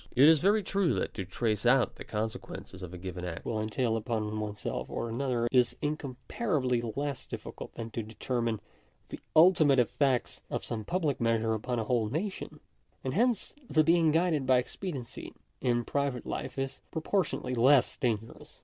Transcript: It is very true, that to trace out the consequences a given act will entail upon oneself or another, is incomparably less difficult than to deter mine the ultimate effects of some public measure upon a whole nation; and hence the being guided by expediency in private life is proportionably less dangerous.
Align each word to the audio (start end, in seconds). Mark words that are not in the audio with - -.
It 0.15 0.27
is 0.27 0.39
very 0.39 0.63
true, 0.63 0.95
that 0.95 1.13
to 1.13 1.25
trace 1.25 1.63
out 1.63 1.93
the 1.97 2.03
consequences 2.03 2.81
a 2.81 2.87
given 2.97 3.23
act 3.23 3.45
will 3.45 3.59
entail 3.61 3.95
upon 3.95 4.39
oneself 4.39 4.89
or 4.89 5.07
another, 5.07 5.47
is 5.51 5.75
incomparably 5.79 6.81
less 6.81 7.27
difficult 7.27 7.75
than 7.75 7.91
to 7.91 8.01
deter 8.01 8.41
mine 8.41 8.59
the 9.09 9.19
ultimate 9.35 9.77
effects 9.77 10.41
of 10.49 10.65
some 10.65 10.85
public 10.85 11.21
measure 11.21 11.53
upon 11.53 11.77
a 11.77 11.83
whole 11.83 12.09
nation; 12.09 12.61
and 13.03 13.13
hence 13.13 13.53
the 13.69 13.83
being 13.83 14.11
guided 14.11 14.47
by 14.47 14.57
expediency 14.57 15.35
in 15.61 15.85
private 15.85 16.25
life 16.25 16.57
is 16.57 16.81
proportionably 16.89 17.53
less 17.53 17.95
dangerous. 17.95 18.59